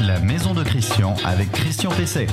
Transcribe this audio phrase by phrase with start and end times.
[0.00, 2.26] la maison de Christian avec Christian Pesset.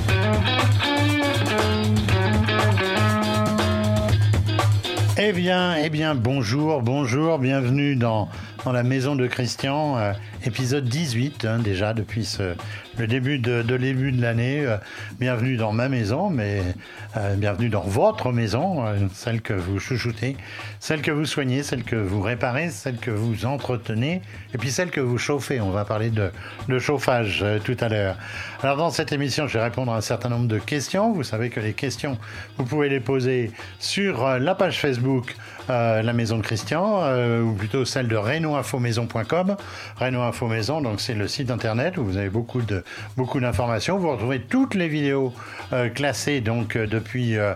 [5.18, 8.28] Eh bien, eh bien, bonjour, bonjour, bienvenue dans,
[8.64, 10.12] dans la maison de Christian, euh,
[10.46, 12.38] épisode 18 hein, déjà depuis
[12.98, 14.66] le début de, l'année.
[14.66, 14.76] Euh,
[15.18, 16.62] bienvenue dans ma maison, mais
[17.16, 20.36] euh, bienvenue dans votre maison, euh, celle que vous chouchoutez,
[20.80, 24.20] celle que vous soignez, celle que vous réparez, celle que vous entretenez,
[24.52, 25.60] et puis celle que vous chauffez.
[25.60, 26.30] On va parler de,
[26.78, 28.16] chauffage tout à l'heure.
[28.62, 31.12] Alors dans cette émission, je vais répondre à un certain nombre de questions.
[31.12, 32.18] Vous savez que les questions,
[32.58, 35.36] vous pouvez les poser sur la page Facebook
[35.68, 37.02] La Maison de Christian,
[37.42, 39.56] ou plutôt celle de renoinfomaison.com.
[40.34, 42.82] Info Maison, donc c'est le site internet où vous avez beaucoup de
[43.16, 43.98] beaucoup d'informations.
[43.98, 45.32] Vous retrouvez toutes les vidéos
[45.72, 47.54] euh, classées donc euh, depuis euh,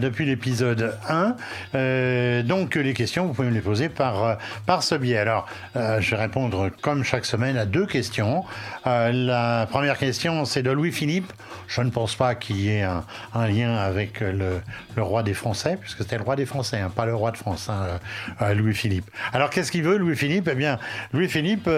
[0.00, 1.36] depuis l'épisode 1.
[1.76, 5.18] Euh, donc les questions, vous pouvez me les poser par par ce biais.
[5.18, 8.44] Alors, je vais répondre comme chaque semaine à deux questions.
[8.84, 11.32] La première question, c'est de Louis Philippe.
[11.68, 13.04] Je ne pense pas qu'il y ait un,
[13.48, 14.60] lien avec le,
[14.96, 17.68] roi des Français, puisque c'était le roi des Français, hein, pas le roi de France,
[17.68, 19.10] hein, Louis Philippe.
[19.32, 20.78] Alors qu'est-ce qu'il veut, Louis Philippe Eh bien,
[21.12, 21.68] Louis Philippe,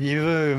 [0.00, 0.56] il veut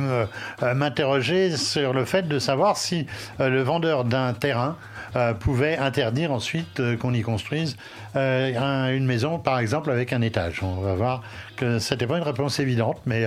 [0.61, 3.07] euh, m'interroger sur le fait de savoir si
[3.39, 4.77] euh, le vendeur d'un terrain
[5.15, 7.77] euh, pouvait interdire ensuite euh, qu'on y construise
[8.15, 10.61] euh, un- une maison, par exemple, avec un étage.
[10.63, 11.21] On va voir
[11.55, 13.25] que c'était pas une réponse évidente, mais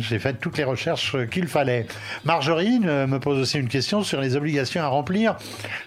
[0.00, 1.86] j'ai fait toutes les recherches qu'il fallait.
[2.24, 5.34] Marjorie me pose aussi une question sur les obligations à remplir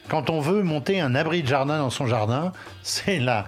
[0.09, 2.51] quand on veut monter un abri de jardin dans son jardin.
[2.81, 3.45] C'est la,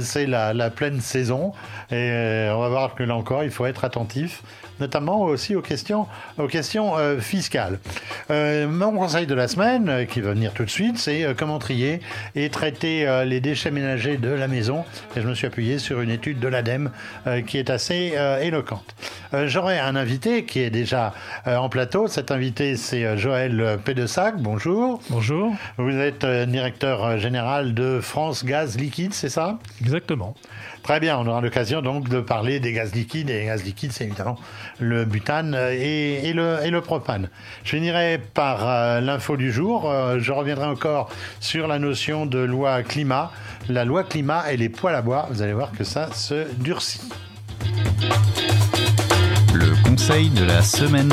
[0.00, 1.52] c'est la, pleine saison,
[1.90, 4.42] et on va voir que là encore, il faut être attentif
[4.80, 6.06] notamment aussi aux questions,
[6.38, 7.80] aux questions fiscales.
[8.30, 12.00] Mon conseil de la semaine, qui va venir tout de suite, c'est euh, comment trier
[12.34, 14.84] et traiter euh, les déchets ménagers de la maison.
[15.16, 16.90] Et je me suis appuyé sur une étude de l'ADEME
[17.26, 18.94] euh, qui est assez éloquente.
[19.46, 21.12] J'aurai un invité qui est déjà
[21.46, 22.08] en plateau.
[22.08, 24.36] Cet invité, c'est Joël Pédessac.
[24.38, 25.00] Bonjour.
[25.10, 25.52] Bonjour.
[25.76, 29.58] Vous êtes directeur général de France Gaz Liquide, c'est ça?
[29.82, 30.34] Exactement.
[30.82, 33.28] Très bien, on aura l'occasion donc de parler des gaz liquides.
[33.28, 34.38] Et les gaz liquides, c'est évidemment
[34.78, 37.28] le butane et, et le, et le propane.
[37.64, 39.92] Je finirai par l'info du jour.
[40.18, 40.97] Je reviendrai encore
[41.40, 43.30] sur la notion de loi climat.
[43.68, 45.28] La loi climat et les poils à bois.
[45.30, 47.00] Vous allez voir que ça se durcit.
[49.54, 51.12] Le conseil de la semaine.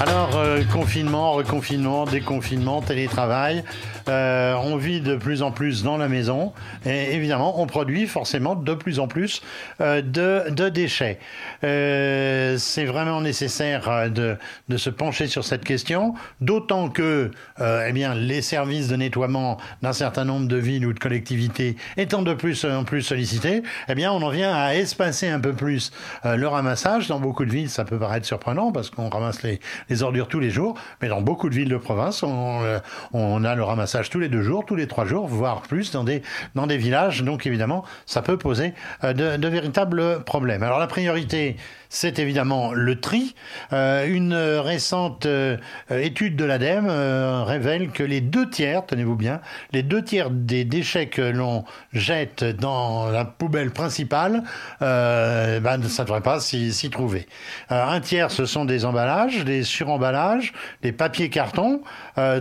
[0.00, 3.64] Alors, euh, confinement, reconfinement, déconfinement, télétravail,
[4.08, 6.52] euh, on vit de plus en plus dans la maison
[6.84, 9.42] et évidemment, on produit forcément de plus en plus
[9.80, 11.18] euh, de, déchets.
[11.62, 14.36] Euh, C'est vraiment nécessaire de,
[14.76, 20.24] se pencher sur cette question, d'autant que eh bien, les services de nettoiement d'un certain
[20.24, 24.22] nombre de villes ou de collectivités étant de plus en plus sollicités, eh bien, on
[24.22, 25.92] en vient à espacer un peu plus
[26.24, 27.08] le ramassage.
[27.08, 30.50] Dans beaucoup de villes, ça peut paraître surprenant parce qu'on ramasse les, ordures tous les
[30.50, 32.60] jours, mais dans beaucoup de villes de province, on,
[33.12, 36.04] on a le ramassage tous les deux jours, tous les trois jours, voire plus dans
[36.04, 36.22] des,
[36.76, 37.22] villages.
[37.22, 38.74] Donc évidemment, ça peut poser
[39.04, 40.62] euh, de véritables problèmes.
[40.62, 41.56] Alors la priorité,
[41.94, 43.36] c'est évidemment le tri.
[43.72, 45.56] Euh, une récente euh,
[45.90, 49.40] étude de l'ADEME euh, révèle que les deux tiers, tenez-vous bien,
[49.72, 54.42] les deux tiers des déchets que l'on jette dans la poubelle principale,
[54.80, 57.26] ben, ça ne devrait pas s'y trouver.
[57.70, 60.52] Un tiers, ce sont des emballages, des suremballages,
[60.82, 61.82] des papiers cartons.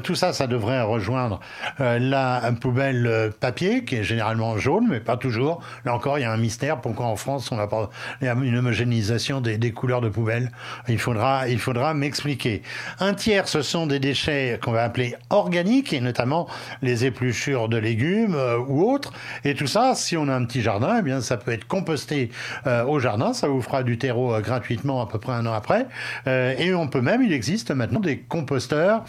[0.04, 1.40] Tout ça, ça devrait rejoindre
[1.80, 5.62] la poubelle papier, qui est généralement jaune, mais pas toujours.
[5.86, 6.82] Là encore, il y a un mystère.
[6.82, 7.90] Pourquoi en France, on n'a pas
[8.22, 10.52] une homogénéisation des, couleurs de poubelle
[10.88, 12.62] Il faudra, il faudra m'expliquer.
[13.00, 16.48] Un tiers, ce sont des déchets qu'on va appeler organiques, et notamment
[16.82, 19.14] les épluchures de légumes euh, ou autres.
[19.44, 22.32] Et tout ça, si on a un petit jardin, eh bien, ça peut être composté
[22.68, 23.34] euh, au jardin.
[23.34, 25.86] Ça vous fera du terreau euh, gratuitement à peu près un an après.
[26.26, 29.04] Et on peut même, il existe maintenant des composteurs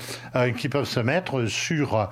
[0.58, 2.08] qui peuvent se mettre sur,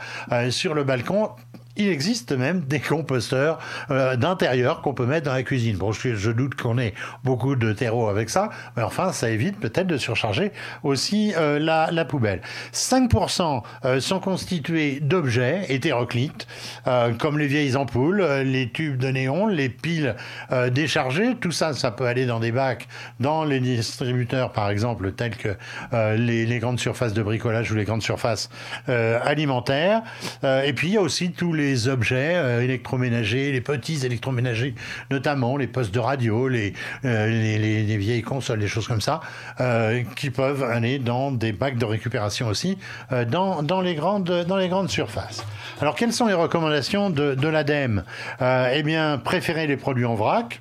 [0.51, 1.31] sur le balcon
[1.77, 3.59] il existe même des composteurs
[3.91, 5.77] euh, d'intérieur qu'on peut mettre dans la cuisine.
[5.77, 6.95] Bon, je, doute qu'on ait
[7.25, 10.53] beaucoup de terreau avec ça, mais enfin, ça évite peut-être de surcharger
[10.83, 12.43] aussi euh, la, poubelle.
[12.73, 16.47] 5% euh, sont constitués d'objets hétéroclites,
[16.87, 20.15] euh, comme les vieilles ampoules, les tubes de néon, les piles
[20.71, 21.37] déchargées.
[21.41, 22.89] Tout ça, ça peut aller dans des bacs,
[23.21, 25.57] dans les distributeurs, par exemple, tels que
[26.17, 28.51] les, grandes surfaces de bricolage ou les grandes surfaces
[28.87, 30.03] alimentaires.
[30.43, 34.75] Et puis, il y a aussi tous les objets euh, électroménagers, les petits électroménagers,
[35.11, 36.73] notamment les postes de radio, les,
[37.05, 39.21] euh, les, les- les vieilles consoles, des choses comme ça,
[39.61, 42.79] euh, qui peuvent aller dans des bacs de récupération aussi,
[43.31, 45.45] dans, les grandes, dans les grandes surfaces.
[45.81, 48.05] Alors, quelles sont les recommandations de, de l'ADEME?
[48.41, 50.61] Eh bien, préférer les produits en vrac.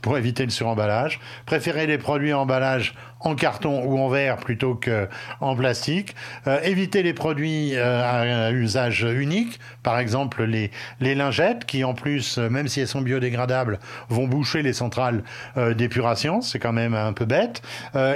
[0.00, 1.20] pour éviter le suremballage.
[1.44, 5.08] Préférez les produits en emballage en carton ou en verre plutôt que
[5.40, 6.14] en plastique.
[6.46, 10.70] Euh, éviter les produits euh, à usage unique, par exemple les,
[11.00, 13.78] les lingettes qui en plus, euh, même si elles sont biodégradables,
[14.08, 15.22] vont boucher les centrales
[15.74, 16.40] d'épuration.
[16.40, 17.62] C'est quand même un peu bête.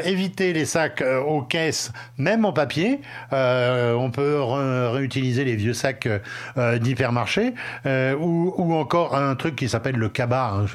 [0.05, 3.01] éviter les sacs aux caisses, même en papier.
[3.33, 6.09] on peut réutiliser les vieux sacs
[6.57, 7.55] d'hypermarché
[7.87, 10.53] ou, ou, encore un truc qui s'appelle le cabas.
[10.53, 10.67] Hein.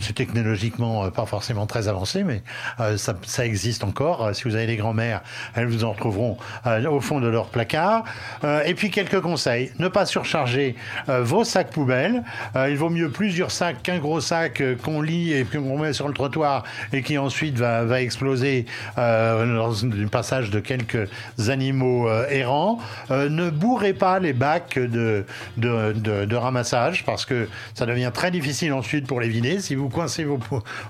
[0.00, 2.42] C'est technologiquement pas forcément très avancé, mais
[2.96, 4.24] ça, ça existe encore.
[4.24, 5.22] Euh, si vous avez des grands-mères,
[5.54, 6.36] elles vous en retrouveront
[6.66, 8.04] euh, au fond de leur placard.
[8.44, 9.70] Euh, et puis quelques conseils.
[9.78, 10.76] Ne pas surcharger
[11.08, 12.22] vos sacs poubelles.
[12.56, 16.14] il vaut mieux plusieurs sacs qu'un gros sac qu'on lit et qu'on met sur le
[16.14, 21.08] trottoir et qui ensuite va, exploser lors du passage de quelques
[21.48, 22.78] animaux errants.
[23.10, 25.24] ne bourrez pas les bacs de,
[26.34, 29.60] ramassage parce que ça devient très difficile ensuite pour les vider.
[29.60, 30.26] Si vous coincez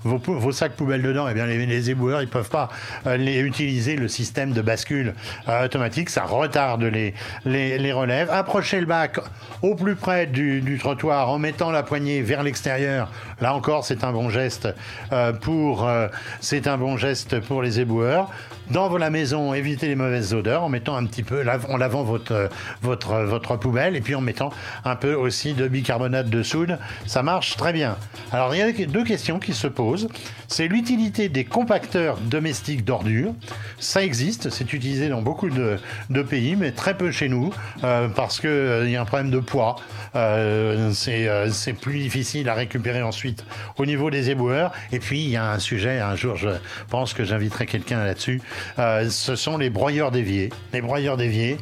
[0.05, 2.69] vos sacs poubelles dedans, et eh bien les, les éboueurs ils peuvent pas
[3.07, 5.15] euh, les, utiliser le système de bascule
[5.49, 7.15] euh, automatique, ça retarde les,
[7.45, 8.31] les, relèves.
[8.31, 9.19] Approchez le bac
[9.63, 13.11] au plus près du, trottoir en mettant la poignée vers l'extérieur.
[13.41, 14.69] Là encore, c'est un bon geste
[15.13, 18.31] euh, pour un bon geste pour les éboueurs.
[18.71, 22.49] Dans la maison, évitez les mauvaises odeurs en mettant un petit peu, en lavant votre,
[22.81, 24.51] votre, votre poubelle et puis en mettant
[24.87, 26.79] un peu aussi de bicarbonate de soude.
[27.07, 27.97] Ça marche très bien.
[28.33, 30.09] Alors, il y a deux questions qui se posent.
[30.57, 33.35] C'est l'utilité des compacteurs domestique d'ordures.
[33.81, 37.53] Ça existe, c'est utilisé dans beaucoup de, pays, mais très peu chez nous,
[37.83, 39.75] euh, parce qu'il euh, y a un problème de poids.
[40.15, 43.45] Euh, c'est plus difficile à récupérer ensuite
[43.79, 44.71] au niveau des éboueurs.
[44.93, 46.51] Et puis, il y a un sujet, un jour, je
[46.89, 48.41] pense que j'inviterai quelqu'un là-dessus.
[48.77, 50.51] ce sont les broyeurs d'évier.
[50.73, 51.57] Les broyeurs d'évier,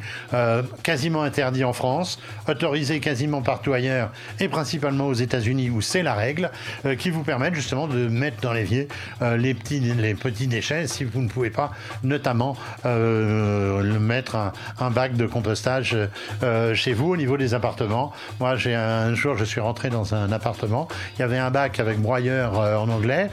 [0.83, 6.13] quasiment interdits en France, autorisés quasiment partout ailleurs, et principalement aux États-Unis où c'est la
[6.13, 6.51] règle,
[6.99, 8.82] qui vous permettent justement de mettre dans l'évier
[9.21, 11.71] les petits, les petits déchets si vous ne pouvez pas
[12.03, 14.35] notamment euh, mettre
[14.79, 15.97] un, bac de compostage
[16.43, 18.13] euh, chez vous au niveau des appartements.
[18.39, 20.87] Moi, j'ai un jour, je suis rentré dans un appartement,
[21.17, 23.29] il y avait un bac avec broyeur euh, en anglais,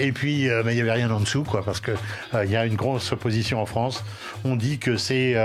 [0.00, 1.92] et puis il n'y avait rien en dessous, quoi, parce que
[2.42, 4.04] il y a une grosse opposition en France.
[4.44, 5.36] On dit que c'est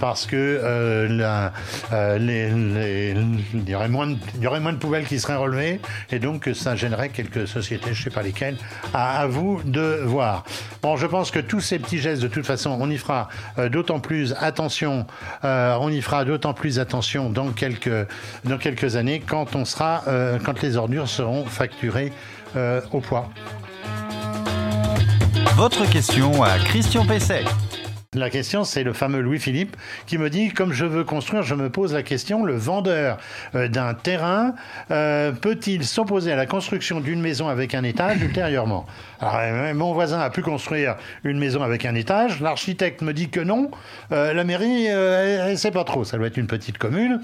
[0.00, 1.08] parce que
[3.56, 5.80] il y aurait moins de, il y aurait moins de poubelles qui seraient relevées,
[6.10, 8.55] et donc ça gênerait quelques sociétés, je ne sais pas lesquelles.
[8.94, 10.44] À vous de voir.
[10.82, 13.68] Bon, je pense que tous ces petits gestes, de toute façon, on y fera euh,
[13.68, 15.06] d'autant plus attention.
[15.44, 18.06] Euh, on y fera d'autant plus attention dans quelques
[18.44, 22.12] dans quelques années quand on sera euh, quand les ordures seront facturées
[22.90, 23.28] au poids.
[25.56, 27.44] Votre question à Christian Pesset.
[28.16, 29.76] La question, c'est le fameux Louis-Philippe
[30.06, 33.18] qui me dit, comme je veux construire, je me pose la question, le vendeur
[33.54, 34.54] euh, d'un terrain
[34.90, 38.86] euh, peut-il s'opposer à la construction d'une maison avec un étage ultérieurement?
[39.20, 43.28] Alors, euh, mon voisin a pu construire une maison avec un étage, l'architecte me dit
[43.28, 43.70] que non,
[44.10, 47.20] la mairie, elle, ne sait pas trop, ça doit être une petite commune.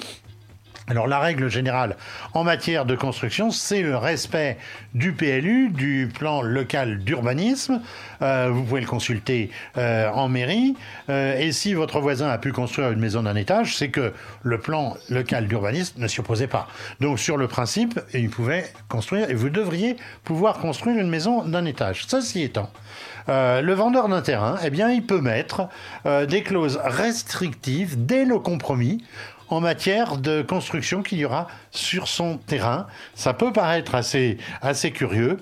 [0.88, 1.96] Alors la règle générale
[2.34, 4.58] en matière de construction, c'est le respect
[4.94, 7.80] du PLU, du plan local d'urbanisme.
[8.20, 10.74] Euh, vous pouvez le consulter euh, en mairie.
[11.08, 14.12] Euh, et si votre voisin a pu construire une maison d'un étage, c'est que
[14.42, 16.66] le plan local d'urbanisme ne s'y opposait pas.
[17.00, 21.64] Donc sur le principe, il pouvait construire et vous devriez pouvoir construire une maison d'un
[21.64, 22.06] étage.
[22.08, 22.70] Ceci étant,
[23.28, 25.68] le vendeur d'un terrain, eh bien, il peut mettre
[26.04, 29.04] des clauses restrictives dès le compromis
[29.52, 32.86] en matière de construction qu'il y aura sur son terrain.
[33.14, 34.38] Ça peut paraître assez,
[34.92, 35.38] curieux.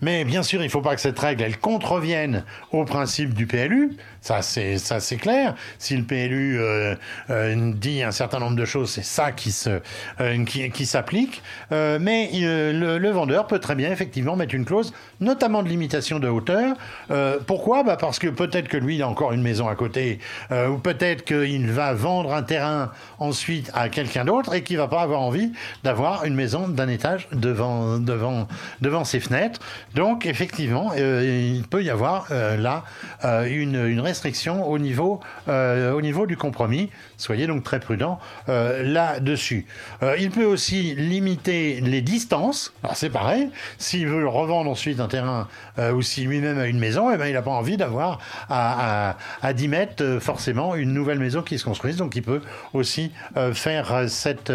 [0.00, 3.46] Mais bien sûr, il ne faut pas que cette règle, elle contrevienne au principe du
[3.46, 3.96] PLU.
[4.24, 5.54] Ça, c'est ça, c'est clair.
[5.78, 6.94] Si le PLU euh,
[7.28, 9.82] euh, dit un certain nombre de choses, c'est ça qui se
[10.18, 11.42] euh, qui, qui s'applique.
[11.70, 16.74] mais le, vendeur peut très bien effectivement mettre une clause, notamment de limitation de hauteur.
[17.46, 17.82] pourquoi?
[17.82, 21.24] Bah parce que peut-être que lui il a encore une maison à côté, ou peut-être
[21.24, 25.52] qu'il va vendre un terrain ensuite à quelqu'un d'autre et qu'il va pas avoir envie
[25.82, 28.48] d'avoir une maison d'un étage devant devant
[28.80, 29.60] devant ses fenêtres.
[29.94, 32.84] Donc effectivement, il peut y avoir là
[33.44, 35.18] une une restriction au niveau,
[35.48, 36.88] euh, au niveau du compromis.
[37.16, 39.66] Soyez donc très prudent euh, là-dessus.
[40.04, 42.72] Euh, il peut aussi limiter les distances.
[42.84, 45.48] Alors c'est pareil, s'il veut revendre ensuite un terrain
[45.94, 49.52] ou si lui-même a une maison, eh ben, il n'a pas envie d'avoir à, à,
[49.52, 51.96] 10 mètres forcément une nouvelle maison qui se construise.
[51.96, 52.40] Donc il peut
[52.72, 53.10] aussi
[53.52, 54.52] faire cette,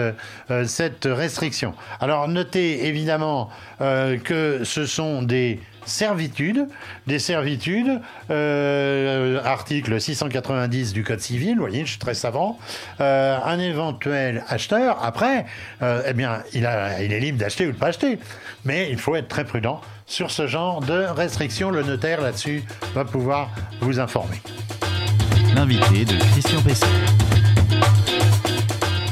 [1.05, 1.73] restriction.
[1.99, 3.49] Alors notez évidemment
[3.79, 5.59] que ce sont des
[5.89, 6.67] servitudes,
[7.07, 12.57] des servitudes, euh, article 690 du Code civil, vous voyez, je suis très savant,
[13.01, 15.45] euh, un éventuel acheteur, après,
[15.81, 18.19] euh, eh bien, il, a, il est libre d'acheter ou de pas acheter,
[18.65, 21.71] mais il faut être très prudent sur ce genre de restrictions.
[21.71, 23.49] Le notaire, là-dessus, va pouvoir
[23.81, 24.41] vous informer.
[25.55, 26.85] L'invité de Christian Pesset.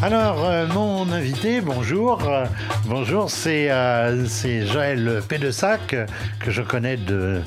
[0.08, 2.30] Alors, euh, mon invité, bonjour.
[2.30, 2.46] Euh,
[2.86, 4.26] bonjour, c'est euh,
[4.66, 5.98] Joël Pédessac,
[6.40, 7.42] que je connais de,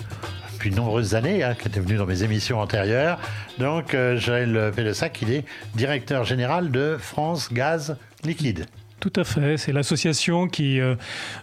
[0.53, 3.19] depuis de nombreuses années, hein, qui était venu dans mes émissions antérieures.
[3.59, 8.67] Donc, euh, Joël Pédessac, il est directeur général de France Gaz Liquide.
[9.01, 9.57] Tout à fait.
[9.57, 10.97] C'est l'association qui euh,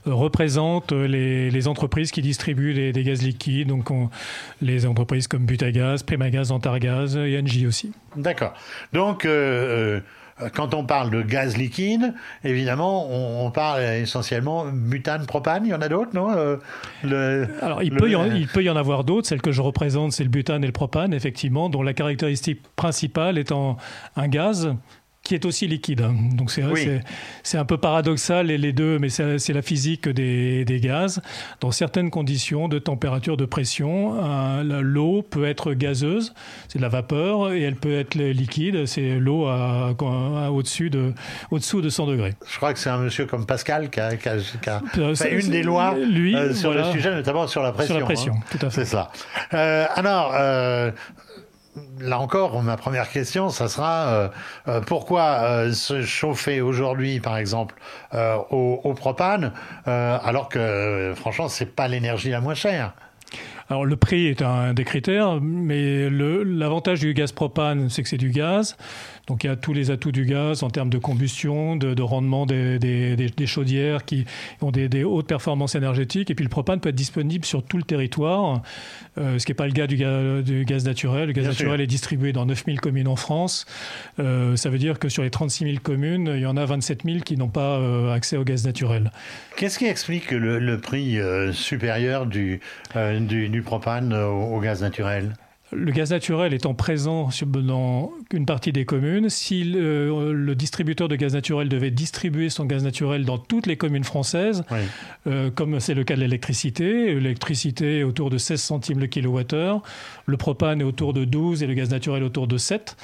[0.05, 3.69] représente les, les entreprises qui distribuent des gaz liquides.
[3.69, 4.11] Donc, on-
[4.61, 7.91] les entreprises comme Butagaz, Primagaz, Antargaz et Engie aussi.
[8.15, 8.53] D'accord.
[8.93, 9.99] Donc, euh,
[10.53, 12.13] quand on parle de gaz liquide,
[12.43, 15.65] évidemment, on, on parle essentiellement butane, propane.
[15.65, 16.57] Il y en a d'autres, non Euh,
[17.03, 19.27] le- Alors, il, le- peut y en, il peut y en avoir d'autres.
[19.27, 23.37] Celle que je représente, c'est le butane et le propane, effectivement, dont la caractéristique principale
[23.37, 23.77] étant
[24.15, 24.73] un gaz
[25.27, 26.05] qui est aussi liquide.
[26.35, 26.89] Donc c'est Oui.
[27.43, 31.21] c'est- un peu paradoxal les, les deux, mais c'est la physique des, des gaz.
[31.59, 34.13] Dans certaines conditions de température, de pression,
[34.63, 36.33] la- l'eau peut être gazeuse,
[36.69, 41.13] c'est de la vapeur, et elle peut être liquide, c'est l'eau à- à- au-dessus de,
[41.51, 42.35] au-dessous de 100 degrés.
[42.49, 45.15] Je crois que c'est un monsieur comme Pascal qui a, qui a- qui a Euh,
[45.15, 46.87] fait une des lois lui, euh, sur voilà.
[46.87, 47.95] le sujet, notamment sur la pression.
[47.95, 48.43] Sur la pression, hein.
[48.51, 48.85] tout à fait.
[48.85, 49.11] C'est ça.
[49.53, 50.91] Euh, alors, euh,
[51.99, 54.29] là encore, ma première question, ça sera euh,
[54.67, 57.75] euh, pourquoi euh, se chauffer aujourd'hui, par exemple,
[58.13, 59.51] au, au propane,
[59.85, 62.93] alors que, franchement, c'est pas l'énergie la moins chère?
[63.69, 68.17] Alors le prix est un des critères, mais l'avantage du gaz propane, c'est que c'est
[68.17, 68.77] du gaz.
[69.27, 72.01] Donc il y a tous les atouts du gaz en termes de combustion, de, de
[72.01, 74.23] rendement des, des- des- des chaudières qui
[74.61, 76.31] ont des, hautes performances énergétiques.
[76.31, 78.61] Et puis le propane peut être disponible sur tout le territoire,
[79.17, 81.27] euh, ce qui n'est pas le cas du, ga- du gaz naturel.
[81.27, 81.81] Le gaz Bien naturel sûr.
[81.83, 83.65] est distribué dans 9000 communes en France.
[84.19, 87.01] Euh, ça veut dire que sur les 36 000 communes, il y en a 27
[87.03, 89.11] 000 qui n'ont pas euh, accès au gaz naturel.
[89.57, 92.61] Qu'est-ce qui explique le, le prix euh, supérieur du,
[92.95, 95.33] euh, du, du propane au, au gaz naturel
[95.71, 101.15] Le gaz naturel étant présent dans une partie des communes, si le, le distributeur de
[101.15, 104.77] gaz naturel devait distribuer son gaz naturel dans toutes les communes françaises, Oui.
[105.27, 109.81] euh, comme c'est le cas de l'électricité, l'électricité est autour de 16 centimes le kilowattheure,
[110.25, 112.95] le propane est autour de 12 et le gaz naturel autour de 7.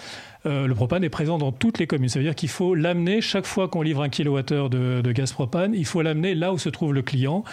[0.45, 2.09] Euh, le propane est présent dans toutes les communes.
[2.09, 5.31] Ça veut dire qu'il faut l'amener, chaque fois qu'on livre un kilowattheure de, de gaz
[5.31, 7.43] propane, il faut l'amener là où se trouve le client.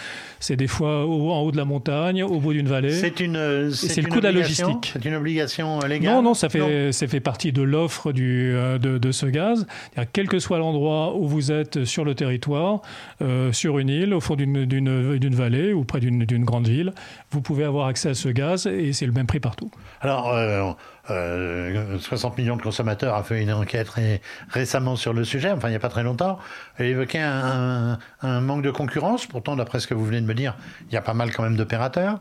[0.41, 2.93] C'est des fois au- en haut de la montagne, au bout d'une vallée.
[2.93, 4.91] C'est une, c'est le coût de la obligation logistique.
[4.93, 8.79] C'est une obligation légale Non, non, ça fait, ça fait partie de l'offre du, euh,
[8.79, 9.67] de, de ce gaz.
[10.13, 12.83] Quel que soit l'endroit où vous êtes sur le territoire,
[13.23, 16.93] euh, sur une île, au fond d'une- vallée ou près d'une d'une grande ville,
[17.31, 19.71] vous pouvez avoir accès à ce gaz et c'est le même prix partout.
[20.01, 20.73] Alors, euh,
[21.11, 25.69] euh, 60 millions de consommateurs a fait une enquête ré- récemment sur le sujet, enfin
[25.69, 26.39] il n'y a pas très longtemps,
[26.79, 29.27] et évoquait un, un- manque de concurrence.
[29.27, 30.57] Pourtant, d'après ce que vous venez de me dire,
[30.89, 32.21] il y a pas mal quand même d'opérateurs.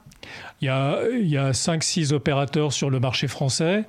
[0.61, 3.85] Il y a, il y a 5-6 opérateurs sur le marché français.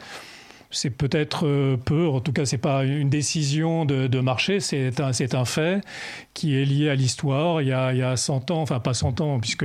[0.73, 5.45] C'est peut-être euh, peu, en tout cas, c'est pas une décision de, marché, c'est un,
[5.45, 5.81] fait
[6.33, 7.61] qui est lié à l'histoire.
[7.61, 9.65] Il, y a- il y a 100 ans, enfin pas 100 ans, puisque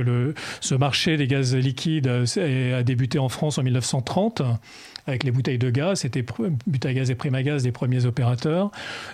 [0.60, 4.42] ce marché des gaz liquides euh, a débuté en France en 1930
[5.06, 6.00] avec les bouteilles de gaz.
[6.00, 6.24] C'était
[6.66, 8.70] Butagaz et Primagaz les premiers opérateurs.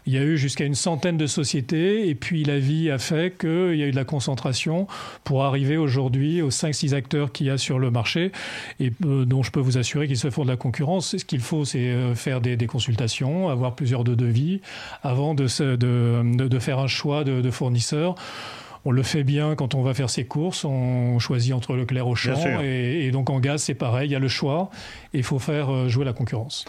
[0.06, 3.36] Il y a eu jusqu'à une centaine de sociétés et puis la vie a fait
[3.38, 4.86] qu'il y a eu de la concentration
[5.24, 8.32] pour arriver aujourd'hui aux 5-6 acteurs qu'il y a sur le marché
[8.80, 11.16] et euh, dont je peux vous assurer qu'ils se font de la concurrence.
[11.16, 14.60] Ce qu'il faut, c'est euh, faire des, consultations, avoir plusieurs de devis
[15.02, 18.14] avant de, faire un choix de, de fournisseur.
[18.84, 22.14] On le fait bien quand on va faire ses courses, on choisit entre Leclerc au
[22.14, 24.70] champ et, et donc en gaz c'est pareil, il y a le choix
[25.14, 26.64] et il faut faire euh, jouer la concurrence.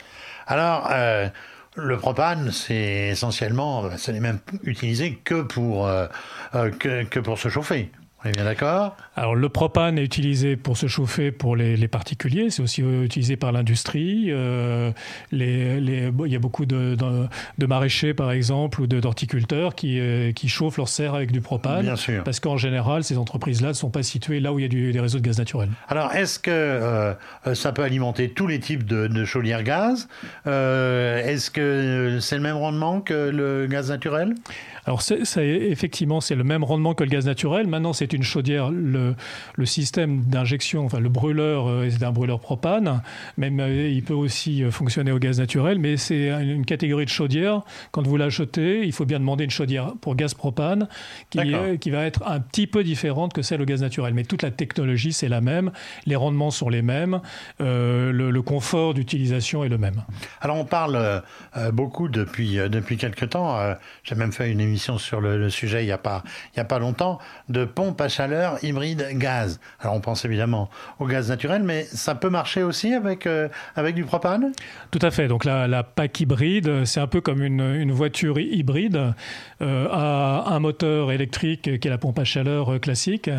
[0.45, 1.27] Alors, euh,
[1.75, 6.05] le propane, c'est essentiellement, ce n'est même utilisé que pour, euh,
[6.53, 7.89] euh, que, que pour se chauffer.
[8.25, 8.95] On est bien d'accord?
[9.15, 13.35] Alors le propane est utilisé pour se chauffer pour les, les particuliers, c'est aussi utilisé
[13.35, 14.27] par l'industrie.
[14.29, 14.91] Euh,
[15.31, 17.27] les, les- bon, il y a beaucoup de, de,
[17.57, 21.81] de maraîchers par exemple ou d'horticulteurs qui, euh, qui chauffent leurs serres avec du propane.
[21.83, 22.23] Bien sûr.
[22.23, 24.93] Parce qu'en général, ces entreprises-là ne sont pas situées là où il y a du-
[24.93, 25.69] des réseaux de gaz naturel.
[25.89, 27.13] Alors, est-ce que euh,
[27.53, 30.07] ça peut alimenter tous les types de, de chaudières gaz?
[30.45, 34.35] Est-ce que c'est le même rendement que le gaz naturel?
[34.85, 37.67] Alors c'est- effectivement, c'est le même rendement que le gaz naturel.
[37.67, 39.15] Maintenant, c'est une chaudière, le,
[39.55, 43.01] le système d'injection, enfin le brûleur est un brûleur propane,
[43.37, 47.61] même il peut aussi fonctionner au gaz naturel, mais c'est une catégorie de chaudière.
[47.91, 50.87] Quand vous l'achetez, il faut bien demander une chaudière pour gaz propane
[51.29, 51.39] qui,
[51.79, 54.13] qui va être un petit peu différente que celle au gaz naturel.
[54.13, 55.71] Mais toute la technologie, c'est la même,
[56.05, 57.21] les rendements sont les mêmes,
[57.59, 60.03] le, le confort d'utilisation est le même.
[60.41, 60.95] Alors on parle
[61.57, 65.49] euh, beaucoup depuis, euh, depuis quelques temps, euh, j'ai même fait une émission sur le,
[65.49, 69.07] sujet il n'y a, pas, il y a pas longtemps, de pompes à chaleur hybride
[69.13, 69.59] gaz.
[69.79, 70.69] Alors on pense évidemment
[70.99, 73.27] au gaz naturel, mais ça peut marcher aussi avec,
[73.75, 74.51] avec du propane?
[74.91, 75.27] Tout à fait.
[75.27, 79.13] Donc la, la PAC hybride, c'est un peu comme une, une voiture hybride
[79.59, 83.29] à un moteur électrique qui est la pompe à chaleur classique,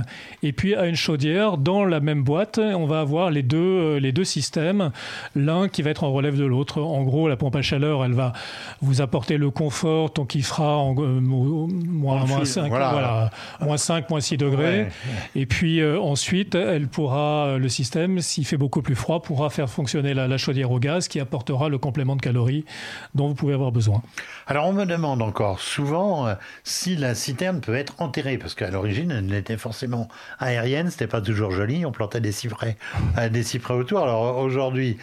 [0.42, 1.59] et puis à une chaudière.
[1.59, 4.90] Dans la même boîte, on va avoir les deux, les deux systèmes,
[5.35, 6.80] l'un qui va être en relève de l'autre.
[6.80, 8.33] En gros, la pompe à chaleur, elle va
[8.80, 13.30] vous apporter le confort tant qu'il fera en, euh, moins, moins, 5, voilà.
[13.61, 14.53] moins 5, moins 6 degrés.
[15.34, 19.50] Et puis euh, ensuite, elle pourra, euh, le système, s'il fait beaucoup plus froid, pourra
[19.50, 22.64] faire fonctionner la, chaudière au gaz qui apportera le complément de calories
[23.14, 24.02] dont vous pouvez avoir besoin.
[24.46, 26.26] Alors on me demande encore souvent
[26.64, 30.08] si la citerne peut être enterrée, parce qu'à l'origine, elle n'était forcément
[30.38, 32.76] aérienne, c'était pas toujours joli, on plantait des cyprès,
[33.30, 34.00] des cyprès autour.
[34.00, 34.99] Alors aujourd'hui,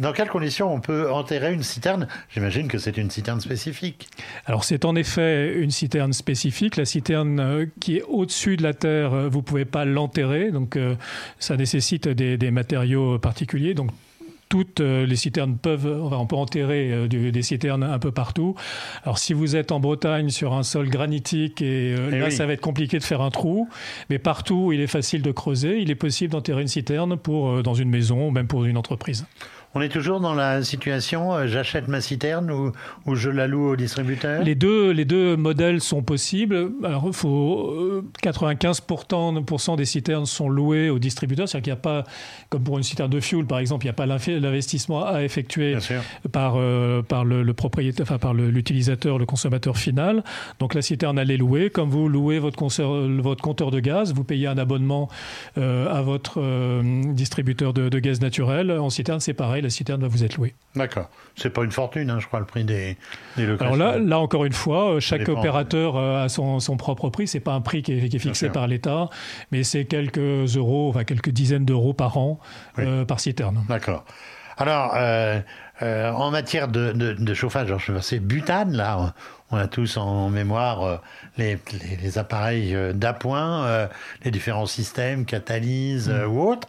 [0.00, 2.08] dans quelles conditions on peut enterrer une citerne?
[2.30, 4.08] J'imagine que c'est une citerne spécifique.
[4.46, 6.76] Alors c'est en effet une citerne spécifique.
[6.76, 10.50] La citerne euh, qui est au-dessus de la terre, euh, vous ne pouvez pas l'enterrer,
[10.50, 10.94] donc euh,
[11.38, 13.74] ça nécessite des, matériaux particuliers.
[13.74, 13.90] Donc
[14.48, 18.54] toutes les citernes peuvent, on peut enterrer des citernes un peu partout.
[19.02, 22.54] Alors si vous êtes en Bretagne sur un sol granitique et, eh là ça va
[22.54, 23.68] être compliqué de faire un trou,
[24.08, 27.74] mais partout il est facile de creuser, il est possible d'enterrer une citerne pour dans
[27.74, 29.26] une maison ou même pour une entreprise.
[29.74, 32.72] On est toujours dans la situation euh, j'achète ma citerne ou,
[33.04, 34.42] ou, je la loue au distributeur?
[34.42, 36.70] Les deux, les deux modèles sont possibles.
[36.82, 42.10] Alors, faut, 95% euh, des citernes sont louées au distributeur, c'est-à-dire qu'il n'y a pas,
[42.48, 45.76] comme pour une citerne de fuel par exemple, il n'y a pas l'investissement à effectuer
[46.32, 50.24] par, euh, par le, propriétaire, enfin par l'utilisateur, le, consommateur final.
[50.60, 51.68] Donc la citerne, elle est louée.
[51.68, 52.58] Comme vous louez votre,
[53.20, 55.08] votre compteur de gaz, vous payez un abonnement
[55.56, 56.40] à votre
[57.12, 58.70] distributeur de, de, gaz naturel.
[58.70, 60.54] En citerne, c'est pareil la citerne va vous être louée.
[60.74, 61.08] D'accord.
[61.36, 62.96] C'est pas une fortune, hein, je crois, le prix des,
[63.36, 63.74] des locations.
[63.74, 67.26] Alors là, là, encore une fois, euh, chaque opérateur euh, a son, son, propre prix.
[67.26, 69.08] C'est pas un prix qui est, fixé par l'État,
[69.52, 72.40] mais c'est quelques euros, enfin quelques dizaines d'euros par an
[72.78, 73.64] euh, par citerne.
[73.68, 74.04] D'accord.
[74.56, 74.96] Alors,
[75.80, 79.14] en matière de, de, de chauffage, je vais passer butane, là
[79.50, 80.96] on a tous en mémoire euh,
[81.38, 81.58] les,
[82.02, 83.86] les, appareils euh, d'appoint, euh,
[84.24, 86.30] les différents systèmes, catalyse mm.
[86.30, 86.68] ou autres.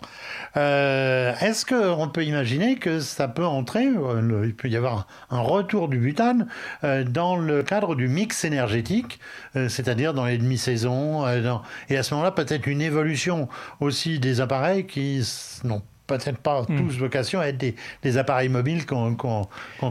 [0.56, 5.98] Est-ce qu'on peut imaginer que ça peut entrer, il peut y avoir un retour du
[5.98, 6.48] butane
[6.84, 9.20] dans le cadre du mix énergétique,
[9.54, 11.26] c'est-à-dire dans les demi-saisons,
[11.90, 13.48] et à ce moment-là peut-être une évolution
[13.80, 15.24] aussi des appareils qui
[15.64, 15.84] n'ont
[16.18, 16.78] peut-être pas mm.
[16.78, 19.16] tous vocation à être des, appareils mobiles qu'on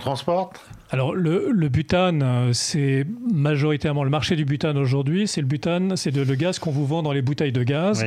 [0.01, 5.29] transporte alors le, butane, euh, c'est majoritairement le marché du butane aujourd'hui.
[5.29, 8.07] C'est le butane, c'est le gaz qu'on vous vend dans les bouteilles de gaz.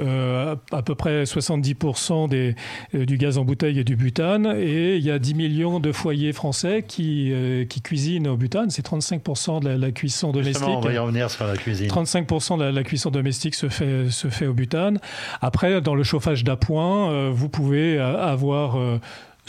[0.00, 2.54] Euh, à peu près 70% des,
[2.94, 4.54] euh, du gaz en bouteille est du butane.
[4.58, 7.32] Et il y a 10 millions de foyers français qui,
[7.68, 8.70] qui cuisinent au butane.
[8.70, 10.66] C'est 35% de la, cuisson domestique.
[10.66, 11.88] on va y revenir sur la cuisine.
[11.88, 14.98] 35% de la, cuisson domestique se fait, se fait au butane.
[15.40, 18.78] Après, dans le chauffage d'appoint, vous pouvez avoir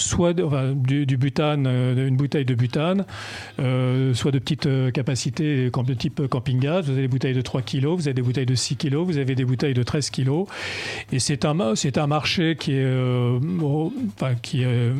[0.01, 3.05] soit du, butane, euh, une bouteille de butane,
[3.59, 6.85] euh, soit de petites euh, capacités de type camping-gaz.
[6.85, 9.17] Vous avez des bouteilles de 3 kg, vous avez des bouteilles de 6 kg, vous
[9.17, 10.45] avez des bouteilles de 13 kg.
[11.11, 12.85] Et c'est un, c'est un marché qui est,
[14.15, 14.91] enfin, qui est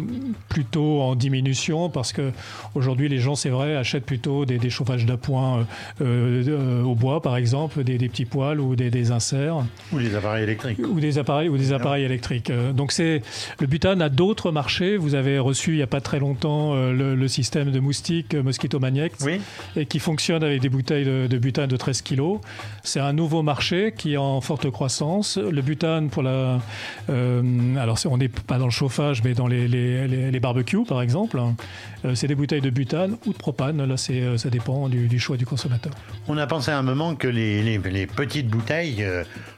[0.49, 2.31] plutôt en diminution parce que
[2.75, 5.65] aujourd'hui les gens, c'est vrai, achètent plutôt des, chauffages d'appoint
[5.99, 9.63] au bois, par exemple, des, petits poêles ou des, inserts.
[9.91, 10.79] Ou des appareils électriques.
[10.79, 12.51] Ou des appareils, ou des appareils électriques.
[12.73, 13.21] Donc c'est,
[13.59, 17.15] le butane a d'autres marchés vous avez reçu il n'y a pas très longtemps euh,
[17.15, 19.25] le, système de moustiques euh, Mosquito Magnex
[19.75, 22.39] et qui fonctionne avec des bouteilles de, butane de 13 kg.
[22.83, 25.37] C'est un nouveau marché qui est en forte croissance.
[25.37, 26.59] Le butane pour la...
[27.09, 31.39] Euh, alors on n'est pas dans le chauffage mais dans les, les, barbecues par exemple.
[32.15, 33.85] c'est des bouteilles de butane ou de propane.
[33.85, 35.93] Là ça dépend du, choix du consommateur.
[36.27, 39.05] On a pensé à un moment que les, petites bouteilles,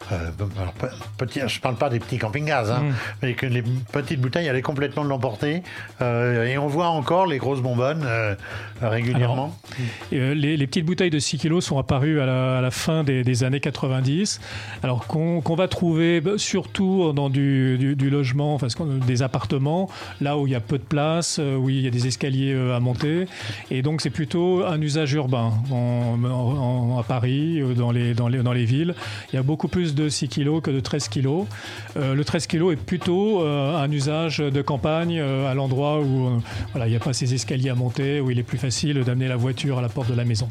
[0.09, 2.93] je ne parle pas des petits camping-gaz, hein, mm.
[3.21, 5.63] mais que les petites bouteilles allaient complètement l'emporter.
[6.01, 8.05] et on voit encore les grosses bonbonnes
[8.81, 9.55] régulièrement.
[10.11, 14.41] les, petites bouteilles de 6 kilos sont apparues à la, fin des, années 90.
[14.81, 18.67] Alors qu'on va trouver bah, surtout dans du, logement, enfin,
[19.07, 19.89] des appartements,
[20.21, 22.79] là où il y a peu de place, où il y a des escaliers à
[22.79, 23.27] monter.
[23.71, 25.53] Et donc c'est plutôt un usage urbain.
[26.99, 28.95] à Paris, dans les, villes,
[29.31, 31.45] il y a beaucoup plus de 6 kilos que de 13 kilos.
[31.97, 36.41] Euh, le 13 kg est plutôt euh, un usage de campagne euh, à l'endroit où
[36.71, 39.27] voilà, il n'y a pas ces escaliers à monter, où il est plus facile d'amener
[39.27, 40.47] la voiture à la porte de la maison.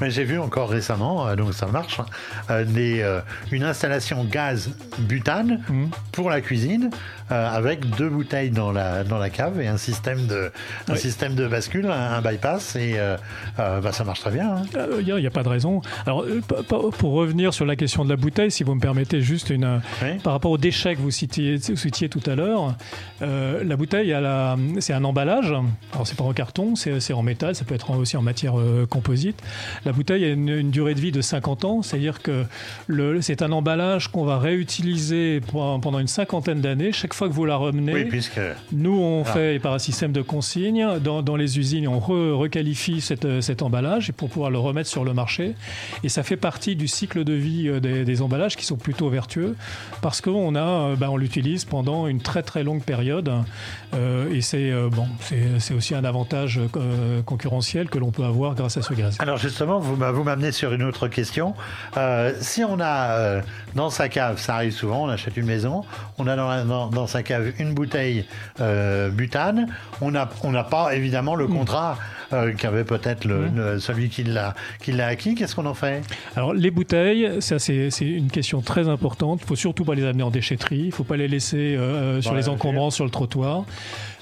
[0.00, 2.00] Mais j'ai vu encore récemment, donc ça marche,
[2.48, 3.20] des,
[3.52, 5.84] une installation gaz butane mmh.
[6.10, 6.90] pour la cuisine
[7.30, 10.50] avec deux bouteilles dans la, dans la cave et un système de,
[10.88, 12.96] un système de bascule, un, bypass et
[13.56, 14.62] bah, ça marche très bien.
[14.72, 15.20] Il hein.
[15.20, 15.80] n'y a, pas de raison.
[16.06, 16.24] Alors
[16.98, 19.80] pour revenir sur la question de la bouteille, si vous me permettez juste une,
[20.22, 22.74] par rapport au déchets que vous citiez, citiez tout à l'heure,
[23.22, 24.14] euh, la bouteille,
[24.80, 25.52] c'est un emballage.
[25.92, 28.86] Alors, c'est pas en carton, c'est en métal, ça peut être aussi en matière euh,
[28.86, 29.40] composite.
[29.84, 32.44] La bouteille a une, durée de vie de 50 ans, c'est-à-dire que
[33.20, 36.92] c'est un emballage qu'on va réutiliser pendant une cinquantaine d'années.
[36.92, 38.40] Chaque fois que vous la remenez, puisque...
[38.72, 39.32] nous, on ah.
[39.32, 40.98] fait par un système de consigne.
[41.00, 45.54] Dans, les usines, on requalifie cet emballage pour pouvoir le remettre sur le marché.
[46.02, 49.08] Et ça fait partie du cycle de vie euh, des, des emballages qui sont plutôt
[49.08, 49.56] vertueux
[50.00, 53.30] parce qu'on euh, ben, on l'utilise pendant une très très longue période.
[53.94, 55.06] Euh, et c'est euh, bon,
[55.58, 56.60] c'est aussi un avantage
[57.24, 59.16] concurrentiel que l'on peut avoir grâce à ce gaz.
[59.20, 61.54] Alors justement, vous, vous m'amenez sur une autre question.
[62.40, 63.40] si on a
[63.74, 65.84] dans sa cave, ça arrive souvent, on achète une maison,
[66.18, 68.24] on a dans, dans, sa cave une bouteille
[69.12, 69.68] butane,
[70.00, 71.54] on n'a on pas évidemment le mm.
[71.54, 71.98] contrat
[72.58, 73.78] qu'avait peut-être mm.
[73.80, 74.54] celui qui l'a
[75.06, 75.34] acquis.
[75.34, 76.02] Qu'est-ce qu'on en fait?
[76.36, 79.40] Alors les bouteilles, ça c'est une question très importante.
[79.42, 80.78] Il faut surtout pas les amener en déchetterie.
[80.78, 83.64] Il ne faut pas les laisser euh, sur les encombrants sur le trottoir.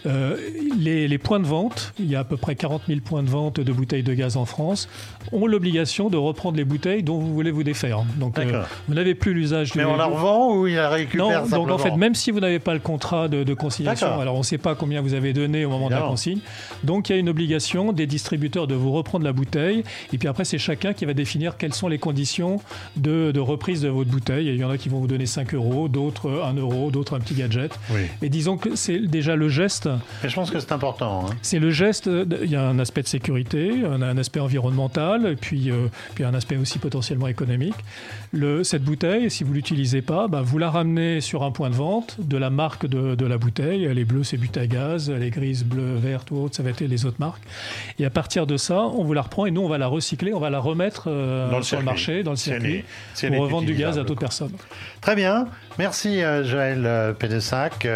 [0.07, 0.37] Euh,
[0.79, 3.61] les, points de vente, il y a à peu près 40 000 points de vente
[3.61, 4.89] de bouteilles de gaz en France,
[5.31, 8.05] ont l'obligation de reprendre les bouteilles dont vous voulez vous défaire.
[8.17, 9.79] Donc euh, vous n'avez plus l'usage du.
[9.79, 12.41] Mais on la revend ou il la récupère Non, donc en fait, même si vous
[12.41, 15.65] n'avez pas le contrat de, consignation, alors on ne sait pas combien vous avez donné
[15.65, 16.41] au moment de la consigne,
[16.85, 20.27] donc il y a une obligation des distributeurs de vous reprendre la bouteille, et puis
[20.27, 22.61] après c'est chacun qui va définir quelles sont les conditions
[22.97, 24.47] de, reprise de votre bouteille.
[24.47, 27.21] il y en a qui vont vous donner 5 euros, d'autres 1 euro, d'autres un
[27.21, 27.79] petit gadget.
[28.21, 29.89] Mais disons que c'est déjà le geste
[30.23, 31.27] mais je pense que c'est important.
[31.27, 31.35] Hein.
[31.43, 32.09] C'est le geste.
[32.43, 36.25] Il y a un aspect de sécurité, un, un aspect environnemental, et puis, euh, puis
[36.25, 37.75] un aspect aussi potentiellement économique.
[38.33, 41.75] Le, cette bouteille, si vous l'utilisez pas, bah, vous la ramenez sur un point de
[41.75, 43.85] vente de la marque de, de la bouteille.
[43.85, 45.11] Elle est bleue, c'est Butagaz.
[45.11, 47.43] Elle est grise, bleue, verte ou autre, ça va être les autres marques.
[47.99, 50.33] Et à partir de ça, on vous la reprend et nous, on va la recycler,
[50.33, 52.85] on va la remettre euh, sur le marché, dans le circuit,
[53.21, 54.53] pour revendre du gaz à toute personne.
[55.01, 55.47] Très bien.
[55.79, 57.87] Merci euh, Joël Pédessac.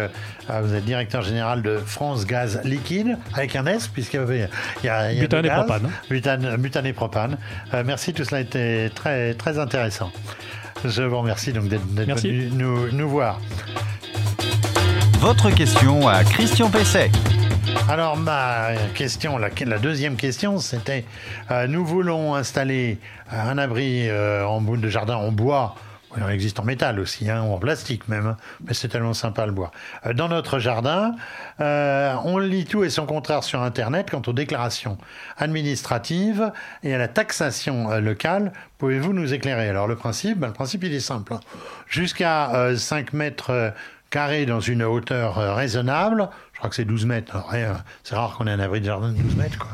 [0.49, 4.49] vous êtes directeur général de France Gaz Liquide, avec un S, puisqu'il y avait
[4.83, 5.89] il y a, et propane.
[6.09, 7.37] Butane, et propane.
[7.73, 10.11] Euh, merci, tout cela a été très, très intéressant.
[10.85, 13.39] Je vous remercie donc d'être venu nous, nous voir.
[15.19, 17.11] Votre question à Christian Pesset.
[17.89, 21.05] Alors ma question, la, la deuxième question, c'était
[21.51, 22.97] euh, nous voulons installer
[23.31, 25.75] un abri euh, en bout de jardin en bois
[26.17, 29.51] il existe en métal aussi, hein, ou en plastique même, mais c'est tellement sympa le
[29.51, 29.71] bois.
[30.05, 31.15] Euh, dans notre jardin,
[31.59, 34.97] euh, on lit tout et son contraire sur Internet quant aux déclarations
[35.37, 36.51] administratives
[36.83, 38.51] et à la taxation euh, locale.
[38.77, 39.69] Pouvez-vous nous éclairer?
[39.69, 41.33] Alors le principe, ben, le principe il est simple.
[41.33, 41.39] Hein.
[41.87, 43.73] Jusqu'à 5 mètres
[44.09, 47.37] carrés dans une hauteur raisonnable, je crois que c'est 12 mètres.
[48.03, 49.67] C'est rare qu'on ait un abri de jardin de 12 mètres.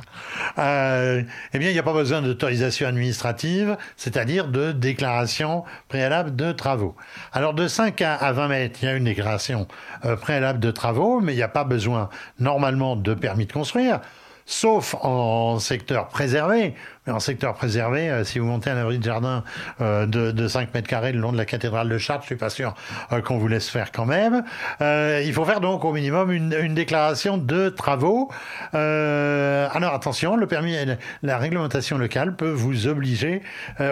[0.57, 6.51] Euh, eh bien, il n'y a pas besoin d'autorisation administrative, c'est-à-dire de déclaration préalable de
[6.51, 6.93] travaux.
[7.31, 9.65] Alors, de 5 à 20 mètres, il y a une déclaration
[10.03, 14.01] euh, préalable de travaux, mais il n'y a pas besoin normalement de permis de construire
[14.45, 19.03] sauf en secteur préservé, mais en secteur préservé, euh, si vous montez un abri de
[19.03, 19.43] jardin
[19.81, 22.35] euh, de, de, 5 mètres carrés le long de la cathédrale de Chartres, je suis
[22.35, 22.73] pas sûr
[23.11, 24.43] euh, qu'on vous laisse faire quand même.
[24.79, 28.31] il faut faire donc au minimum une, déclaration de travaux.
[28.73, 30.75] alors attention, le permis,
[31.21, 33.41] la réglementation locale peut vous obliger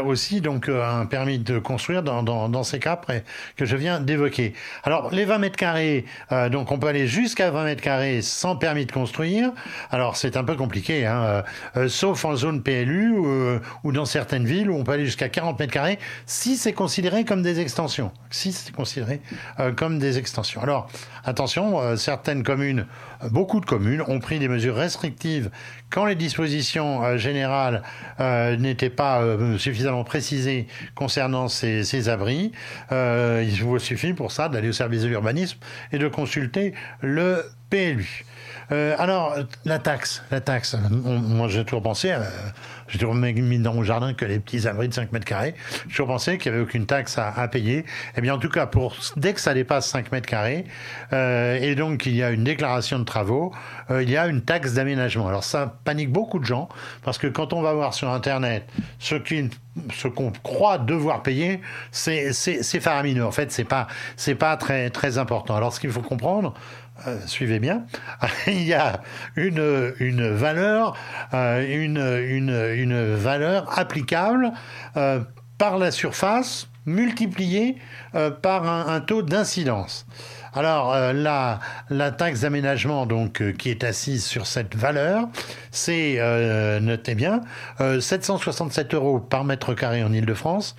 [0.06, 3.00] aussi donc un permis de construire dans, ces cas
[3.56, 4.54] que je viens d'évoquer.
[4.84, 6.06] Alors les 20 mètres carrés,
[6.50, 9.52] donc on peut aller jusqu'à 20 mètres carrés sans permis de construire.
[9.92, 11.44] Alors c'est un peu compliqué, hein,
[11.88, 15.60] sauf en zone PLU euh, ou, dans certaines villes où on peut aller jusqu'à 40
[15.60, 18.12] mètres carrés si c'est considéré comme des extensions.
[18.30, 19.22] Si c'est considéré
[19.60, 20.62] euh, comme des extensions.
[20.62, 20.90] Alors,
[21.24, 22.86] attention, euh, certaines communes,
[23.30, 25.50] beaucoup de communes ont pris des mesures restrictives
[25.90, 27.84] quand les dispositions générales
[28.20, 29.22] n'étaient pas
[29.58, 32.52] suffisamment précisées concernant ces, ces abris.
[32.92, 35.60] il vous suffit pour ça d'aller au service de l'urbanisme
[35.92, 38.26] et de consulter le PLU.
[38.72, 40.76] Euh, alors, la taxe, la taxe.
[40.92, 42.22] moi, j'ai toujours pensé, euh,
[42.88, 45.56] j'ai toujours mis dans mon jardin que les petits abris de 5 mètres carrés.
[45.84, 47.86] J'ai toujours pensé qu'il n'y avait aucune taxe à, payer.
[48.16, 50.66] Eh bien, en tout cas, pour dès que ça dépasse 5 mètres carrés,
[51.12, 53.54] euh, et donc qu'il y a une déclaration de travaux,
[53.90, 55.28] il y a une taxe d'aménagement.
[55.28, 56.70] Alors, ça panique beaucoup de gens
[57.04, 61.60] parce que quand on va voir sur Internet ce qu'on croit devoir payer,
[61.92, 62.34] c'est
[62.80, 63.26] faramineux.
[63.26, 63.88] En fait, c'est pas
[64.40, 65.56] pas très très important.
[65.56, 66.54] Alors, ce qu'il faut comprendre,
[67.08, 67.86] euh, suivez bien,
[68.48, 69.02] il y a
[69.36, 70.96] une, une valeur,
[71.34, 72.02] euh,
[73.76, 74.52] applicable
[74.98, 75.22] euh,
[75.58, 77.78] par la surface multipliée
[78.42, 80.08] par un, taux d'incidence.
[80.56, 81.60] Alors la,
[81.92, 85.30] la taxe d'aménagement donc qui est assise sur cette valeur,
[85.70, 86.18] c'est
[86.82, 87.42] notez bien
[87.78, 90.76] 767 euros par mètre carré en Île-de-France,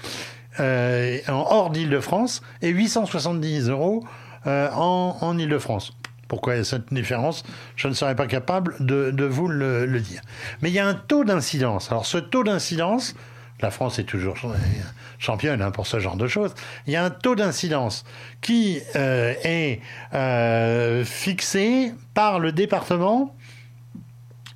[0.58, 4.04] hors d'Île-de-France et 870 euros
[4.44, 5.92] en, en Île-de-France.
[6.28, 7.44] Pourquoi il y a cette différence
[7.76, 10.22] Je ne serais pas capable de, vous le, dire.
[10.60, 11.90] Mais il y a un taux d'incidence.
[11.90, 13.14] Alors ce taux d'incidence,
[13.60, 14.36] la France est toujours
[15.18, 16.54] championne hein, pour ce genre de choses.
[16.86, 18.04] Il y a un taux d'incidence
[18.40, 19.80] qui euh, est
[20.14, 23.36] euh, fixé par le département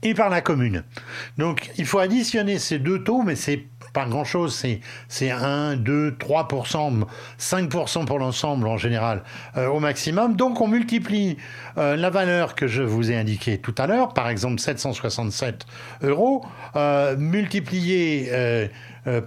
[0.03, 0.83] et par la commune.
[1.39, 6.11] Donc il faut additionner ces deux taux, mais c'est pas grand-chose, c'est, c'est 1, 2,
[6.11, 7.05] 3%,
[7.41, 9.23] 5% pour l'ensemble en général
[9.57, 10.37] euh, au maximum.
[10.37, 11.39] Donc on multiplie
[11.79, 15.65] euh, la valeur que je vous ai indiquée tout à l'heure, par exemple 767
[16.03, 16.45] euros,
[16.77, 18.31] euh, multiplié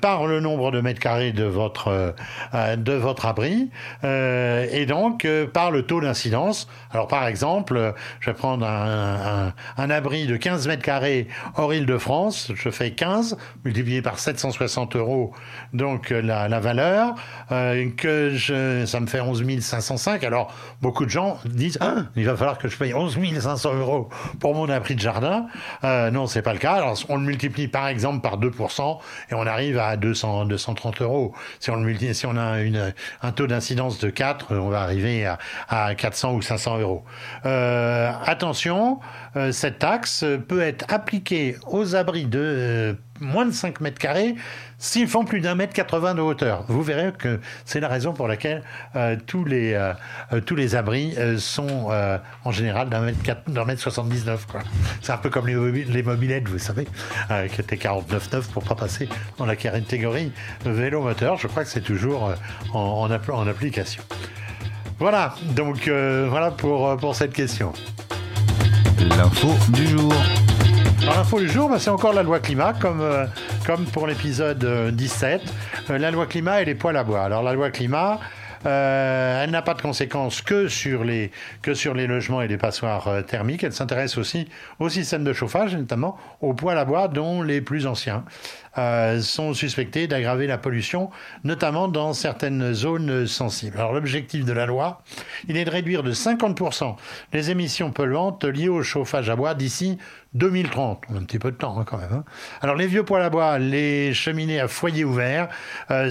[0.01, 2.13] par le nombre de mètres carrés de votre,
[2.53, 3.69] euh, de votre abri
[4.03, 6.67] euh, et donc par le taux d'incidence.
[6.91, 12.51] Alors par exemple, je vais prendre un, un, abri de 15 mètres carrés hors Île-de-France,
[12.55, 15.33] je fais 15 multiplié par 760 euros,
[15.73, 17.15] donc la, la valeur,
[17.49, 20.23] que je, ça me fait 11 505.
[20.23, 24.09] Alors beaucoup de gens disent ah, il va falloir que je paye 11 500 euros
[24.39, 25.47] pour mon abri de jardin.
[25.83, 26.73] Euh, non, c'est pas le cas.
[26.73, 28.99] Alors on le multiplie par exemple par 2%
[29.31, 31.33] et on arrive à 200, 230 euros.
[31.59, 36.33] Si on, le a un taux d'incidence de 4, on va arriver à, à 400
[36.33, 37.03] ou 500 euros.
[37.45, 38.99] Euh, attention,
[39.35, 44.35] euh, cette taxe peut être appliquée aux abris de euh, moins de 5 mètres carrés
[44.79, 46.63] s'ils font plus d'un mètre 80 de hauteur.
[46.67, 48.63] Vous verrez que c'est la raison pour laquelle
[48.95, 49.77] euh, tous, les,
[50.45, 51.89] tous les abris sont
[52.43, 54.47] en général d'un mètre, d'un mètre 79.
[55.01, 56.87] C'est un peu comme les, les mobilettes, vous savez,
[57.51, 60.31] qui étaient 49,9 pour pas passer dans la catégorie
[60.65, 61.37] vélo moteur.
[61.37, 62.33] Je crois que c'est toujours
[62.73, 64.03] en, en, en, application.
[64.97, 67.73] Voilà, donc voilà pour, pour cette question.
[68.99, 70.13] L'info du jour.
[71.15, 73.25] L'info du jour, c'est encore la loi climat, comme, euh,
[73.93, 75.41] pour l'épisode 17.
[75.89, 77.21] Euh, la loi climat et les poils à bois.
[77.21, 78.19] Alors la loi climat,
[78.65, 82.57] euh, elle n'a pas de conséquences que sur les, que sur les logements et les
[82.57, 83.63] passoires euh, thermiques.
[83.63, 84.47] Elle s'intéresse aussi
[84.79, 88.25] au système de chauffage, notamment aux poêles à bois, dont les plus anciens
[88.77, 91.09] euh, sont suspectés d'aggraver la pollution,
[91.43, 93.77] notamment dans certaines zones sensibles.
[93.77, 95.01] Alors l'objectif de la loi,
[95.47, 96.95] il est de réduire de 50%
[97.33, 99.97] les émissions polluantes liées au chauffage à bois d'ici
[100.33, 101.03] 2030.
[101.09, 102.13] On a un petit peu de temps hein, quand même.
[102.13, 102.23] Hein.
[102.61, 105.49] Alors les vieux poêles à bois, les cheminées à foyer ouvert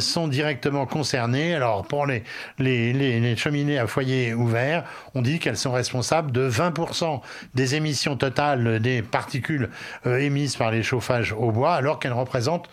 [0.00, 1.54] sont directement concernés.
[1.54, 2.24] Alors pour les,
[2.58, 7.20] les, cheminées à foyer ouvert, on dit qu'elles sont responsables de 20%
[7.54, 9.70] des émissions totales des particules
[10.06, 12.68] euh, émises par les chauffages au bois, alors qu'elles représentent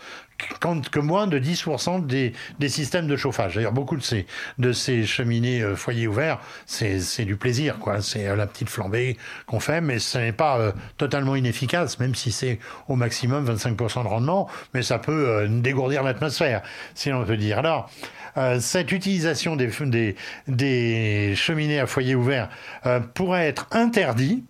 [0.90, 3.54] que moins de 10% des, des, systèmes de chauffage.
[3.54, 4.26] D'ailleurs, beaucoup de ces,
[4.58, 8.02] de ces cheminées euh, foyer ouvert, c'est du plaisir, quoi.
[8.02, 12.32] C'est euh, la petite flambée qu'on fait, mais ce n'est pas totalement inefficace, même si
[12.32, 16.62] c'est au maximum 25% de rendement, mais ça peut dégourdir l'atmosphère,
[16.94, 17.58] si on peut dire.
[17.58, 17.90] Alors,
[18.36, 22.50] euh, cette utilisation des, des, des, cheminées à foyer ouvert
[22.84, 24.44] euh, pourrait être interdite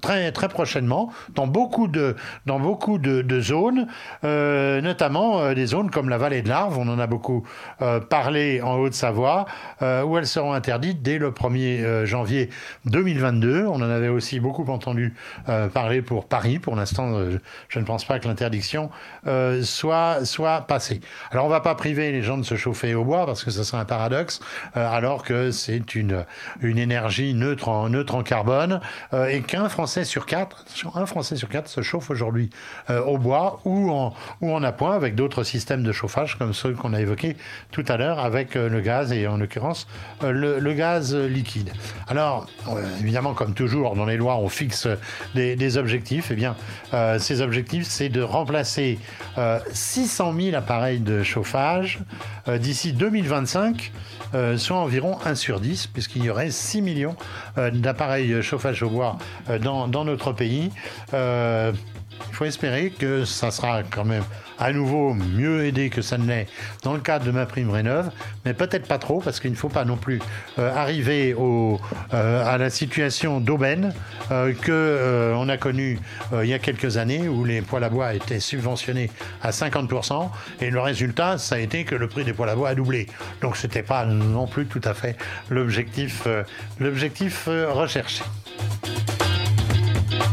[0.00, 3.86] très, très prochainement dans beaucoup de, dans beaucoup de, zones,
[4.24, 7.44] euh, notamment des zones comme la vallée de l'Arve, on en a beaucoup
[8.10, 9.46] parlé en Haute-Savoie,
[9.80, 12.50] où elles seront interdites dès le 1er janvier
[12.86, 13.66] 2022.
[13.66, 15.14] On en avait aussi beaucoup entendu
[15.72, 16.58] parler pour Paris.
[16.58, 17.20] Pour l'instant,
[17.68, 18.90] je ne pense pas que l'interdiction
[19.62, 21.00] soit, soit passée.
[21.30, 23.64] Alors on ne va pas priver les gens de se chauffer au parce que ça
[23.64, 24.40] serait un paradoxe,
[24.76, 26.24] euh, alors que c'est une,
[26.60, 28.80] une énergie neutre en, neutre en carbone,
[29.12, 30.64] euh, et qu'un Français sur quatre,
[30.94, 32.50] un Français sur quatre se chauffe aujourd'hui
[32.90, 36.72] euh, au bois ou en, ou en appoint, avec d'autres systèmes de chauffage comme ceux
[36.72, 37.36] qu'on a évoqués
[37.70, 39.86] tout à l'heure avec le gaz et en l'occurrence
[40.22, 41.72] le, gaz liquide.
[42.08, 42.46] Alors,
[43.00, 44.88] évidemment, comme toujours dans les lois, on fixe
[45.34, 46.30] des, objectifs.
[46.30, 46.56] Eh bien,
[47.18, 48.98] ces objectifs, c'est de remplacer
[49.72, 52.00] 600 000 appareils de chauffage
[52.46, 53.92] d'ici 2025
[54.34, 57.16] euh, soit environ 1 sur 10, puisqu'il y aurait 6 millions
[57.58, 60.70] euh, d'appareils chauffage au bois euh, dans, notre pays.
[61.12, 61.74] il
[62.32, 64.24] faut espérer que ça sera quand même
[64.58, 66.46] à nouveau mieux aidé que ça ne l'est
[66.82, 68.10] dans le cadre de ma prime rénov,
[68.44, 70.20] mais peut-être pas trop parce qu'il ne faut pas non plus
[70.58, 71.76] euh, arriver euh,
[72.44, 73.94] à la situation d'aubaine
[74.30, 75.98] euh, que on a connue
[76.42, 79.10] il y a quelques années où les poêles à bois étaient subventionnés
[79.42, 80.28] à 50%
[80.60, 83.06] et le résultat ça a été que le prix des poêles à bois a doublé.
[83.40, 85.16] Donc c'était pas non plus tout à fait
[85.50, 86.26] l'objectif
[87.46, 88.22] recherché.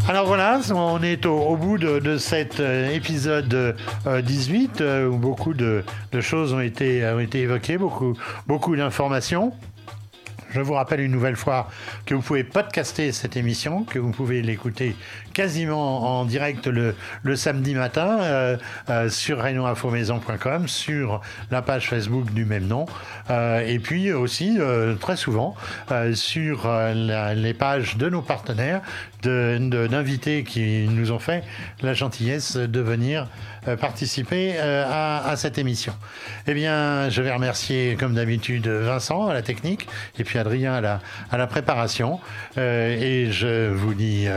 [0.07, 5.53] Alors voilà, on est au, bout de, cet euh, épisode 18 euh, euh, où beaucoup
[5.53, 5.83] de,
[6.19, 8.13] choses ont été, ont été évoquées, beaucoup,
[8.45, 9.53] beaucoup d'informations.
[10.51, 11.67] Je vous rappelle une nouvelle fois
[12.05, 14.95] que vous pouvez podcaster cette émission, que vous pouvez l'écouter
[15.33, 16.95] quasiment en direct le,
[17.35, 18.57] samedi matin euh,
[18.89, 22.85] euh, sur renoinfomaison.com, sur la page Facebook du même nom,
[23.29, 24.57] euh, et puis aussi
[24.99, 25.55] très souvent
[26.13, 28.81] sur les pages de nos partenaires,
[29.23, 31.43] d'invités qui nous ont fait
[31.81, 33.27] la gentillesse de venir
[33.79, 35.93] participer à, cette émission.
[36.47, 39.87] Eh bien, je vais remercier comme d'habitude Vincent à la technique
[40.19, 40.99] et puis Adrien à la,
[41.31, 42.19] à la préparation.
[42.57, 44.27] et je vous dis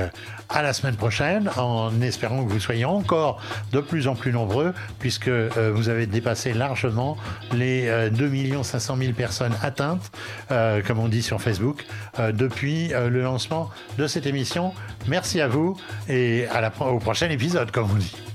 [0.49, 3.41] à la semaine prochaine en espérant que vous soyez encore
[3.73, 7.17] de plus en plus nombreux puisque euh, vous avez dépassé largement
[7.53, 10.11] les 2 500 000 personnes atteintes,
[10.51, 11.87] euh, comme on dit sur Facebook,
[12.19, 14.73] euh, depuis le lancement de cette émission.
[15.09, 15.77] Merci à vous
[16.09, 18.26] et à la, au prochain épisode, comme on dit.